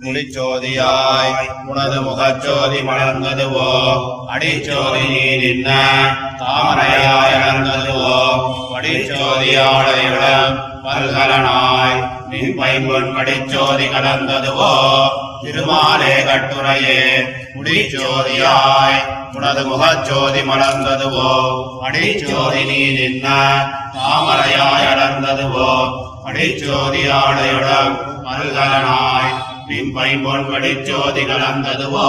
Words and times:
முடிச்சோதியாய் 0.00 1.32
உனது 1.70 1.98
முகச்சோதி 2.04 2.78
மலர்ந்ததுவோ 2.86 3.66
அடிச்சோதி 4.34 5.02
நீ 5.10 5.24
நின்ன 5.42 5.68
தாமரையாய் 6.40 7.34
அலர்ந்ததுவோ 7.38 8.14
படிச்சோதியாளையுடன் 8.70 10.54
பல்கலனாய் 10.84 11.98
நின் 12.30 12.56
பைம்பொன் 12.58 13.10
படிச்சோதி 13.16 13.88
கலந்ததுவோ 13.92 14.72
திருமாலே 15.42 16.14
கட்டுரையே 16.28 16.98
முடிச்சோதியாய் 17.54 18.98
உனது 19.36 19.64
முகச்சோதி 19.66 20.42
மலர்ந்ததுவோ 20.48 21.28
அடிச்சோதி 21.84 22.64
நீ 22.70 22.80
நின்ன 22.96 23.26
தாமரையாய் 23.96 24.88
அலர்ந்ததுவோ 24.88 25.70
படிச்சோதியாளையுடன் 26.24 27.94
பல்கலனாய் 28.24 29.32
நின் 29.70 29.90
பைம்பொன் 29.94 30.46
படிச்சோதி 30.46 31.22
கலந்ததுவோ 31.26 32.06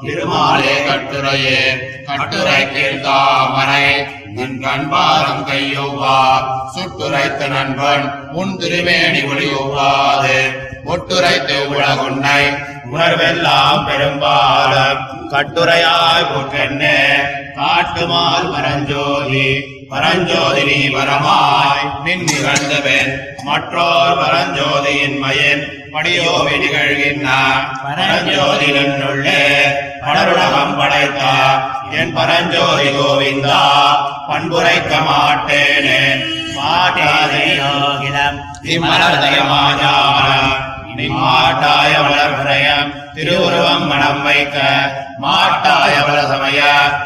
திருமாலே 0.00 0.74
கட்டுரையே 0.86 1.60
கட்டுரை 2.08 2.60
தாமரை 3.04 3.86
நின் 4.34 4.58
கண்பாரம் 4.60 5.44
கையொவ்வா 5.46 6.16
சுட்டுரைத்த 6.74 7.48
நண்பன் 7.48 8.04
உன் 8.34 8.54
திருமேனி 8.56 9.22
ஒளியொவ்வாது 9.26 10.36
ஒட்டுரைத்து 10.86 11.56
உலகுன்னை 11.70 12.42
உணர்வெல்லாம் 12.90 13.84
பெரும்பாலும் 13.86 15.02
கட்டுரையாய் 15.32 16.30
போற்றென்னே 16.30 16.96
காட்டுமால் 17.60 18.46
பரஞ்சோதி 18.52 19.46
பரஞ்சோதி 19.90 20.62
நீ 20.64 20.78
வரமாய் 20.88 21.82
நின் 22.04 22.24
நிகழ்ந்தவன் 22.24 23.10
மற்றோர் 23.44 24.14
பரஞ்சோதியின் 24.20 25.16
மயன் 25.22 25.62
படியோவி 25.94 26.54
நிகழ்கின்றான். 26.62 27.64
பரஞ்சோதி 27.84 28.68
நின்றுள்ளே 28.76 29.40
படருலகம் 30.02 30.74
படைத்தா 30.78 31.32
என் 31.92 32.14
பரஞ்சோதி 32.14 32.88
கோவிந்தா 32.96 33.60
பண்புரைக்க 34.28 34.92
மாட்டேனே. 35.08 36.00
மாட்டாதே 36.56 37.44
இம்மலர்தயமாஞானம் 38.74 40.50
மாட்டாய 41.16 41.92
வளர்புரையம் 42.06 42.90
திருவுருவம் 43.14 43.86
மனம் 43.86 44.22
வைக்க 44.22 44.56
மாட்டாய் 45.18 45.18
மாட்டாய 45.20 45.94
வளசமய 46.08 46.60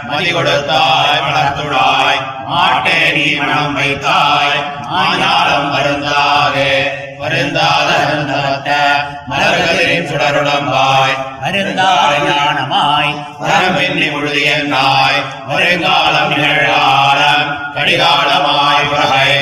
மதி 0.06 0.30
கொடுத்தாய் 0.30 1.20
வளர்த்துடாய் 1.20 2.20
மாட்டே 2.48 3.12
நீ 3.14 3.34
மனம் 3.34 3.74
வைத்தாய் 3.74 4.58
மாஞாலம் 4.91 5.70
வருந்தாதே. 5.70 6.70
வருந்தாத 7.19 7.88
வருந்தவத்த 7.98 8.70
மலர்களின் 9.27 10.08
சுடருடம்பாய். 10.08 11.14
வருந்தாத 11.41 12.12
ஞானமாய் 12.27 13.12
வரமென்னி 13.41 14.08
முழுதியன்னாய். 14.11 15.20
வருங்காலம் 15.46 16.30
நிகழ்காலம் 16.30 17.44
கடிகாலமாய் 17.77 18.89
உலகை 18.89 19.33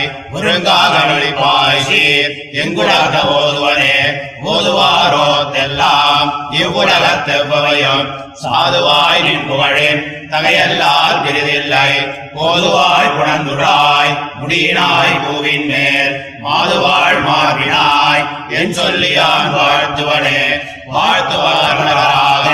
ஒருங்காக 0.43 1.07
வழிபாய் 1.07 1.83
சீர் 1.83 2.33
எங்குலக 2.53 3.19
ஓதுவனே 3.27 3.97
ஓதுவாரோத்தெல்லாம் 4.45 6.31
இவ்வுலகத்தெவ்வவையும் 6.51 8.21
சாதுவாய் 8.43 9.23
நின் 9.23 9.51
புகழின் 9.51 10.31
தகையல்லால் 10.31 11.23
விருதில்லை. 11.23 11.91
போதுவாய் 12.35 13.13
புணந்துராய் 13.19 14.19
முடியினாய் 14.41 15.23
பூவின் 15.27 15.67
மேல். 15.67 16.41
மாதுவாழ் 16.45 17.23
மாறினாய். 17.29 18.48
என் 18.48 18.75
சொல்லியான் 18.75 19.53
வாழ்த்துவனே. 19.53 20.61
வாழ்த்துவார்களாக 20.93 22.48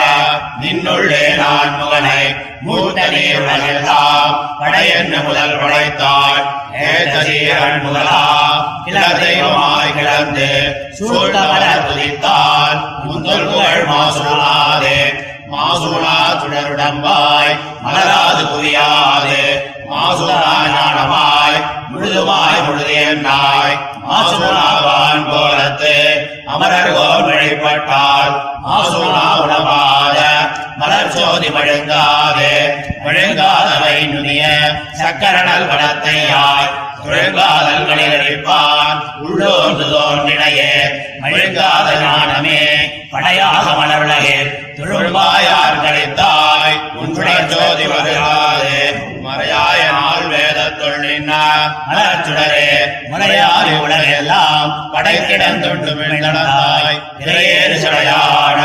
நின்னுள்ளே 0.91 1.25
நான் 1.39 1.72
முகனை 1.78 2.20
மூத்த 2.67 3.00
நீர் 3.12 3.41
உலகெல்லாம் 3.41 4.31
படையென்ன 4.61 5.14
முதல் 5.27 5.59
படைத்தாள். 5.60 6.41
ஏதீரன் 6.87 7.82
முதலா 7.84 8.22
இள 8.91 9.00
தெய்வமாய் 9.21 9.94
கிளந்து 9.97 10.49
சூழ்ந்தவர 10.99 11.65
துதித்தால் 11.87 12.78
முந்தல் 13.04 13.47
புகழ் 13.49 13.84
மாசூலாதே 13.91 14.99
மாசூலா 15.53 16.16
சுடருடம்பாய் 16.41 17.55
மலராது 17.84 18.44
புரியாது 18.53 19.41
மாசூலா 19.91 20.41
ஞானமாய் 20.69 21.60
முழுதுமாய் 21.93 22.65
முழுதியன்னாய் 22.66 23.76
மாசூலாவான் 24.09 25.25
போலத்து 25.31 25.94
அமரர்கோன் 26.53 27.26
வழிபட்டால் 27.28 28.34
மாசூலா 28.62 29.25
உணவாத 29.38 29.88
சோதி 31.38 31.50
மழுங்காது. 31.50 32.49
முழுங்காதவை 33.04 33.97
நுனிய 34.12 34.44
சக்கரணல் 34.99 35.66
வளத்தையாய் 35.71 36.71
முழுங்காதல்களில் 37.04 38.16
அழிப்பான் 38.16 38.99
உள்ளோர்ந்து 39.22 39.84
தோன்றினையே. 39.93 40.72
மழுங்காத 41.21 41.87
ஞானமே 42.03 42.59
படையாக 43.10 43.66
மலர்லகே. 43.81 44.38
துழும்பாயார் 44.76 45.82
கழித்தாய். 45.84 46.76
உன்னுடைய 46.94 47.38
ஜோதி 47.53 47.87
வருகாது 47.87 48.75
மறையாய 49.25 49.81
நாள் 49.93 50.28
வேதத்துள் 50.32 51.00
நின்ன 51.05 51.32
மலர்ச்சுடரே 51.88 52.69
மலையாறு 53.12 53.72
உலகெல்லாம் 53.81 54.70
படைக்கிடந்தொண்டு 54.93 55.93
மிழ்ந்தடந்தாய் 56.00 57.00
இறையேறு 57.26 57.76
சடையான 57.84 58.60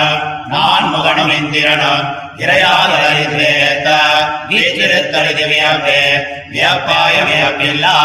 நான் 0.53 0.88
முகனும் 0.90 1.34
இந்திரனும் 1.34 2.08
இறையாதறிந்தேத்த 2.38 3.90
வீற்றிருத்தறிது 4.50 5.46
வியப்பாய 6.53 7.16
வியப்பில்லா 7.24 7.97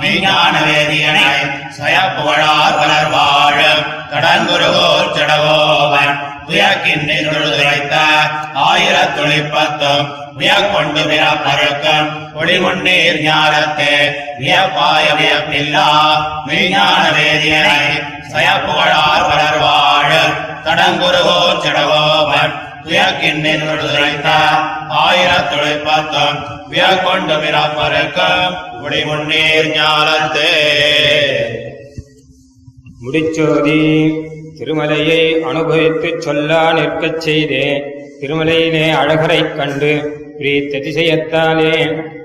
மெய்ஞான 0.00 0.54
வேதியனை 0.66 1.28
சயப்புகழார் 1.78 2.78
வளர் 2.78 3.10
வாழும் 3.10 3.84
கடங்குருகோர் 4.12 5.12
ஜடகோவன் 5.16 6.14
துயக்கின்றுரைத்த 6.48 7.94
ஆயிரத்துளிப்பத்தும் 8.64 10.08
வியக்கொண்டு 10.36 11.02
பிறப்பருக்கும் 11.04 12.08
ஒளிமுன்னீர் 12.34 13.20
ஞானத்தே 13.22 13.94
வியப்பாய 14.38 15.06
வியப்பில்லா 15.14 15.88
மெய்ஞான 16.46 17.02
வேதியனை 17.12 17.80
சயப்புகழார் 18.32 19.26
வளர்வார் 19.28 19.83
வாழும் 20.84 21.00
கடங்குருகோர் 21.00 21.60
ஜடகோவன் 21.64 22.54
துயக்கின்றுரைத்த 22.84 24.28
ஆயிரத்துளிப்பத்தும் 25.04 26.38
வியக்கொண்டு 26.68 27.34
பிறப்பருக்கும் 27.34 28.54
ஒளிமுன்னீர் 28.84 29.70
ஞானத்தே 29.76 30.50
முடிச்சோதி 33.00 33.80
திருமலையை 34.58 35.22
அனுபவித்துச் 35.44 36.22
சொல்லா 36.22 36.72
நிற்கச் 36.72 37.20
செய்தே. 37.20 37.64
திருமலையிலே 38.20 38.92
அழகரைக் 38.92 39.56
கண்டு 39.56 39.92
பிரீத்த 40.38 40.80
திசையத்தாலே 40.80 41.72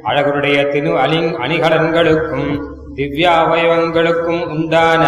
அழகருடைய 0.03 0.69
திரு 0.69 0.91
அலிங் 0.99 1.31
அணிகலன்களுக்கும் 1.39 2.51
திவ்யாவயவங்களுக்கும் 2.95 4.47
உண்டான 4.47 5.03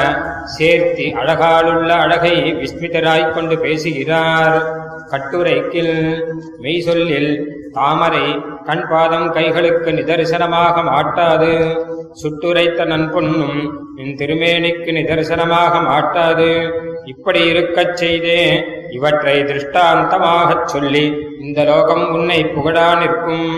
சேர்த்தி 0.58 1.14
அழகாலுள்ள 1.14 1.90
அழகை 1.90 2.54
விஸ்மிதராய்க் 2.54 3.34
கொண்டு 3.34 3.60
பேசுகிறார். 3.60 4.66
கட்டுரைக்கில் 5.12 6.24
மெய் 6.58 6.82
சொல்லில் 6.82 7.58
தாமரை 7.72 8.42
கண் 8.66 8.88
பாதம் 8.90 9.32
கைகளுக்கு 9.32 9.92
நிதர்சனமாக 9.92 10.84
மாட்டாது. 10.84 11.78
சுட்டுரைத்த 12.14 12.86
நன்பொன்னும் 12.86 13.60
என் 13.96 14.16
திருமேனிக்கு 14.16 14.92
நிதர்சனமாக 15.00 15.84
மாட்டாது. 15.84 16.72
இப்படி 17.06 17.46
இருக்கச் 17.46 17.98
செய்தே 17.98 18.64
இவற்றை 18.90 19.44
திருஷ்டாந்தமாகச் 19.44 20.66
சொல்லி 20.66 21.28
இந்த 21.42 21.64
லோகம் 21.64 22.14
உன்னை 22.14 22.44
புகழா 22.44 22.98
நிற்கும். 23.00 23.50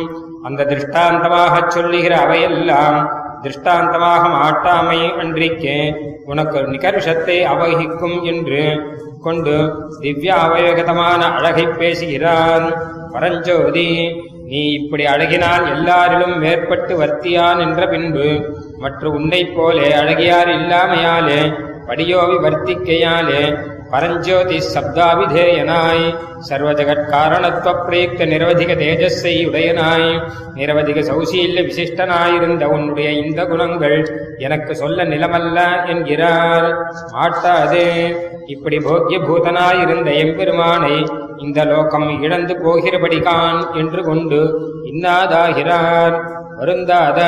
அந்த 0.44 0.64
திருஷ்டாந்தமாகச் 0.64 1.68
சொல்லுகிற 1.68 2.18
அவையெல்லாம் 2.18 3.23
திருஷ்டாந்தமாக 3.44 4.24
மாட்டாமை 4.30 5.00
அன்றிக்கே 5.20 5.78
உனக்கு 6.26 6.60
நிகர்ஷத்தை 6.74 7.38
அவகிக்கும் 7.44 8.18
என்று 8.24 8.62
கொண்டு 9.22 9.56
திவ்யா 10.02 10.38
அவயகதமான 10.46 11.22
அழகை 11.38 11.66
பேசுகிறான். 11.82 12.66
பரஞ்சோதி 13.14 13.90
நீ 14.48 14.62
இப்படி 14.70 15.04
அழகினால் 15.06 15.66
எல்லாரிலும் 15.76 16.36
மேற்பட்டு 16.38 16.94
வர்த்தியான் 17.02 17.60
என்ற 17.60 17.88
பின்பு 17.88 18.28
மற்ற 18.80 19.10
உன்னைப் 19.10 19.54
போலே 19.56 19.88
அழகியார் 19.96 20.52
இல்லாமையாலே 20.58 21.42
படியோவி 21.88 22.38
வர்த்திக்கையாலே 22.46 23.44
பரஞ்சோதி 23.94 24.58
சப்தாவிதேயனாய். 24.76 26.06
சர்வ 26.40 26.70
பிரயுக்த 27.88 28.26
நிரவதிக 28.26 28.72
தேஜஸை 28.84 29.34
உடையனாய். 29.48 30.10
நிரவதிக 30.56 31.02
சௌசீல்ய 31.10 31.62
விசிஷ்டனாயிருந்த 31.68 32.64
உன்னுடைய 32.64 33.10
இந்த 33.12 33.46
குணங்கள் 33.46 33.98
எனக்கு 34.38 34.76
சொல்ல 34.76 35.06
நிலமல்ல 35.06 35.88
என்கிறார். 35.88 36.68
மாட்டாது. 37.12 37.86
இப்படி 38.46 38.80
போக்கிய 38.80 39.20
பூதனாயிருந்த 39.20 40.16
எம்பெருமானை 40.16 40.96
இந்த 41.38 41.64
லோகம் 41.64 42.22
இழந்து 42.22 42.54
போகிறபடிகான் 42.54 43.74
என்று 43.74 44.04
கொண்டு 44.04 44.42
இன்னாதாகிறார். 44.94 46.18
வருந்தாத. 46.58 47.20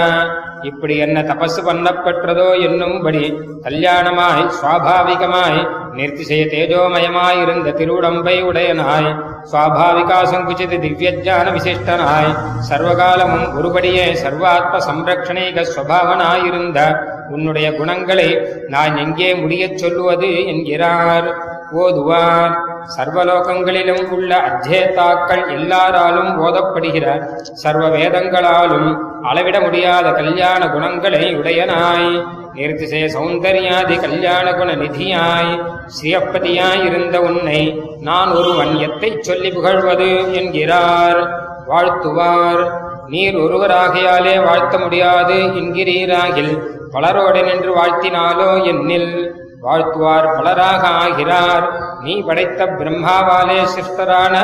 இப்படி 0.64 0.98
என்ன 0.98 1.22
தபசு 1.22 1.62
பண்ணப்பெற்றதோ 1.68 2.48
என்னும்படி 2.68 3.24
கல்யாணமாய் 3.64 4.44
சுவாபாவிகமாய் 4.60 5.60
நிர்த்திசய 5.98 6.44
தேஜோமயமாயிருந்த 6.54 7.70
திருவுடம்பை 7.72 8.36
உடையனாய் 8.44 9.10
சுவாபாவிகா 9.52 10.20
சங்குச்சித 10.32 10.80
திவ்யஜான 10.86 11.54
விசிஷ்டனாய் 11.56 12.32
சர்வகாலமும் 12.70 13.48
ஒருபடியே 13.58 14.08
சர்வாத்ம 14.24 14.82
சம்ரக்ஷணீக 14.88 15.66
ஸ்வபாவனாயிருந்த 15.74 16.80
உன்னுடைய 17.30 17.78
குணங்களை 17.78 18.30
நான் 18.68 18.98
எங்கே 18.98 19.34
முடியச் 19.34 19.78
சொல்லுவது 19.78 20.46
என்கிறார். 20.46 21.30
ஓதுவார் 21.72 22.64
சர்வலோகங்களிலும் 22.98 24.10
உள்ள 24.10 24.38
அஜேதாக்கள் 24.38 25.50
எல்லாராலும் 25.50 26.44
ஓதப்படுகிற 26.44 27.26
சர்வ 27.54 27.88
வேதங்களாலும் 27.88 28.98
அளவிட 29.24 29.60
முடியாத 29.60 30.12
கல்யாண 30.12 30.70
குணங்களை 30.70 31.36
உடையனாய். 31.36 32.28
நிர்திசய 32.54 33.06
சௌந்தர்யாதி 33.06 34.00
கல்யாண 34.00 34.54
குண 34.54 34.76
நிதியாய். 34.76 35.66
ஸ்ரீயப்பதியாயிருந்த 35.86 37.18
உன்னை 37.18 37.82
நான் 38.02 38.32
ஒருவன் 38.32 38.68
வன்யத்தை 38.68 39.20
சொல்லி 39.20 39.52
புகழ்வது 39.52 40.34
என்கிறார். 40.34 41.44
வாழ்த்துவார். 41.70 42.72
நீர் 43.08 43.36
ஒருவராகையாலே 43.36 44.44
வாழ்த்த 44.44 44.78
முடியாது 44.78 45.34
என்கிறீராகில். 45.34 46.62
பலரோடு 46.92 47.44
நின்று 47.44 47.76
வாழ்த்தினாலோ 47.76 48.64
என்னில். 48.64 49.44
வாழ்த்துவார் 49.66 50.28
மலராக 50.38 50.84
ஆகிறார். 51.04 51.66
நீ 52.02 52.22
படைத்த 52.22 52.66
பிரம்மாவாலே 52.66 53.60
சிருஷ்டரான 53.76 54.36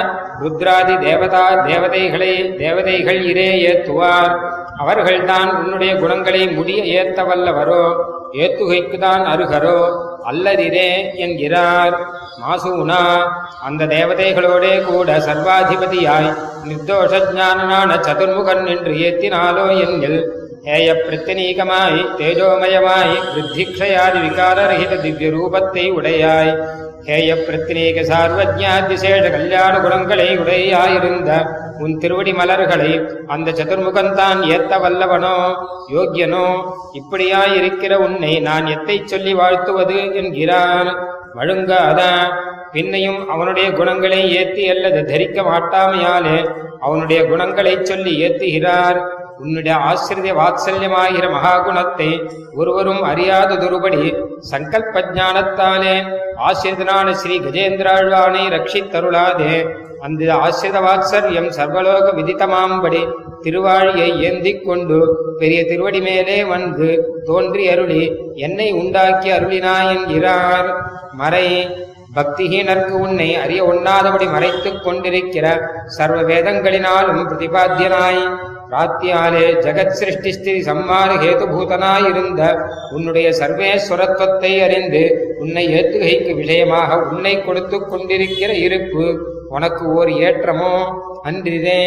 ருத்ராதி 0.42 1.00
தேவதா 1.00 1.56
தேவதைகளை 1.66 2.56
தேவதைகள் 2.56 3.22
இரே 3.22 3.50
ஏத்துவார். 3.70 4.34
அவர்கள்தான் 4.78 5.64
உன்னுடைய 5.64 5.96
குணங்களை 5.96 6.48
முடிய 6.48 7.04
ஏத்த 7.04 7.24
வல்லவரோ 7.24 7.84
ஏத்துகைக்குதான் 8.34 9.24
அருகரோ 9.34 9.80
அல்லதிரே 10.30 11.16
என்கிறார். 11.16 11.96
மாசூனா 12.42 13.02
அந்த 13.64 13.86
தேவதைகளோடே 13.86 14.86
கூட 14.86 15.18
சர்வாதிபதியாய் 15.18 16.30
நிர்தோஷ 16.68 17.34
ஞானனான 17.34 17.96
சதுர்முகன் 17.96 18.66
என்று 18.68 18.94
ஏத்தினாலோ 19.08 19.66
என்கில் 19.86 20.41
ஹேய 20.66 20.90
பிரத்தினீகமாய் 21.06 21.96
தேஜோமயமாய் 22.18 23.14
விருத்திக்ஷயாதி 23.36 24.20
விகாரரஹித 24.26 25.00
திவ்ய 25.04 25.30
ரூபத்தை 25.36 25.86
உடையாய். 25.98 26.52
ஹேய 27.08 27.30
பிரத்தினீக 27.46 28.04
சார்வஜாதிசேஷ 28.10 29.24
கல்யாண 29.36 29.74
குணங்களை 29.86 30.28
உடையாயிருந்த 30.42 31.30
உன் 31.84 31.96
திருவடி 32.02 32.34
மலர்களை 32.40 32.92
அந்த 33.36 33.56
சதுர்முகந்தான் 33.60 34.42
ஏத்த 34.56 34.80
வல்லவனோ 34.84 35.38
யோக்கியனோ 35.96 36.46
இப்படியாயிருக்கிற 37.00 37.96
உன்னை 38.08 38.34
நான் 38.50 38.68
எத்தை 38.76 38.98
சொல்லி 39.14 39.34
வாழ்த்துவது 39.42 39.98
என்கிறான். 40.22 40.92
வழுங்காத 41.40 42.02
பின்னையும் 42.76 43.22
அவனுடைய 43.34 43.68
குணங்களை 43.80 44.22
ஏத்தி 44.42 44.66
அல்லது 44.76 45.02
தரிக்க 45.12 45.42
மாட்டாமையாலே 45.50 46.38
அவனுடைய 46.86 47.20
குணங்களை 47.32 47.74
சொல்லி 47.84 48.14
ஏத்துகிறார். 48.28 49.00
உன்னுடைய 49.44 49.76
ஆசிரிய 49.90 50.34
வாத்சல்யமாகிற 50.40 51.26
மகாகுணத்தை 51.36 52.10
ஒருவரும் 52.56 53.02
அறியாததொருபடி 53.04 54.04
சங்கல்ப 54.52 55.04
ஞானத்தாலே 55.18 55.96
ஆசிரியனான 56.48 57.08
ஸ்ரீ 57.22 57.36
கஜேந்திராழ்வானை 57.40 58.44
ரட்சித்தருளாதே. 58.56 59.56
அந்த 60.06 60.22
ஆசிரித 60.46 60.78
வாத்சல்யம் 60.88 61.50
சர்வலோக 61.58 62.06
விதித்தமாம்படி 62.20 63.02
திருவாழியை 63.44 64.10
ஏந்திக் 64.28 64.64
கொண்டு 64.66 64.98
பெரிய 65.40 65.60
திருவடி 65.66 66.02
மேலே 66.02 66.38
வந்து 66.54 66.88
தோன்றி 67.26 67.64
அருளி 67.70 68.04
என்னை 68.46 68.68
உண்டாக்கி 68.72 69.30
அருளினாய் 69.32 69.92
என்கிறார் 69.94 70.70
மறை. 71.22 71.48
பக்திஹீனர்க்கு 72.16 72.96
உன்னை 73.06 73.28
அறிய 73.36 73.62
ஒண்ணாதபடி 73.64 74.26
மறைத்துக் 74.32 74.82
கொண்டிருக்கிற 74.84 75.46
சர்வ 75.98 76.20
வேதங்களினாலும் 76.32 77.22
பிரதிபாத்தியனாய். 77.30 78.24
ராத்தியாலே 78.72 79.46
ஜெகத் 79.60 79.90
சிருஷ்டி 79.90 80.32
ஸ்திரி 80.32 80.60
சம்மாறு 80.62 81.16
ஹேதுபூதனாயிருந்த 81.16 82.42
உன்னுடைய 82.92 83.30
சர்வேஸ்வரத்துவத்தை 83.32 84.64
அறிந்து 84.64 85.02
உன்னை 85.40 85.74
ஏத்துகைக்கு 85.74 86.36
விஷயமாக 86.36 86.98
உன்னை 86.98 87.44
கொடுத்துக் 87.44 87.90
கொண்டிருக்கிற 87.90 88.54
இருப்பு 88.54 89.06
உனக்கு 89.50 89.86
ஓர் 89.94 90.08
ஏற்றமோ? 90.08 90.76
அன்றிதே 91.22 91.82